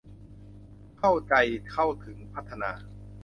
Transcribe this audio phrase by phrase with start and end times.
[0.97, 1.33] เข้าใจ
[1.71, 2.71] เข้าถึง พัฒนา